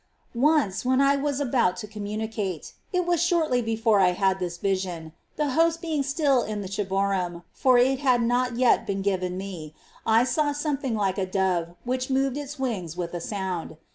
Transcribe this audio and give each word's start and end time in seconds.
7. 0.31 0.41
Once, 0.41 0.83
when 0.83 0.99
I 0.99 1.15
was 1.15 1.39
about 1.39 1.77
to 1.77 1.87
communicate,— 1.87 2.73
it 2.91 3.05
was 3.05 3.21
shortly 3.21 3.61
before 3.61 3.99
I 3.99 4.13
had 4.13 4.39
this 4.39 4.57
vision,— 4.57 5.13
the 5.37 5.51
Host 5.51 5.79
being 5.79 6.01
still 6.01 6.41
in 6.41 6.61
the 6.61 6.67
ciborium, 6.67 7.43
for 7.51 7.77
it 7.77 7.99
had 7.99 8.23
not 8.23 8.55
yet 8.57 8.87
been 8.87 9.03
given 9.03 9.37
me, 9.37 9.75
I 10.03 10.23
saw 10.23 10.53
something 10.53 10.95
like 10.95 11.19
a 11.19 11.27
dove, 11.27 11.75
which 11.83 12.09
moved 12.09 12.35
its 12.35 12.57
wings 12.57 12.97
with 12.97 13.13
a 13.13 13.21
sound. 13.21 13.77